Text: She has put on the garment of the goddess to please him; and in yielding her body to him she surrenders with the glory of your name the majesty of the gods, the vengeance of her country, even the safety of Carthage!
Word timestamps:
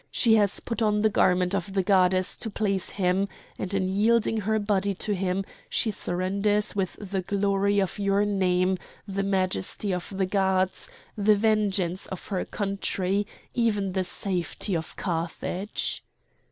She 0.09 0.33
has 0.37 0.59
put 0.59 0.81
on 0.81 1.03
the 1.03 1.11
garment 1.11 1.53
of 1.53 1.73
the 1.73 1.83
goddess 1.83 2.35
to 2.37 2.49
please 2.49 2.89
him; 2.89 3.27
and 3.59 3.71
in 3.71 3.87
yielding 3.87 4.37
her 4.37 4.57
body 4.57 4.95
to 4.95 5.13
him 5.13 5.45
she 5.69 5.91
surrenders 5.91 6.75
with 6.75 6.95
the 6.99 7.21
glory 7.21 7.79
of 7.79 7.99
your 7.99 8.25
name 8.25 8.79
the 9.07 9.21
majesty 9.21 9.93
of 9.93 10.09
the 10.17 10.25
gods, 10.25 10.89
the 11.15 11.35
vengeance 11.35 12.07
of 12.07 12.29
her 12.29 12.45
country, 12.45 13.27
even 13.53 13.91
the 13.91 14.03
safety 14.03 14.75
of 14.75 14.95
Carthage! 14.95 16.03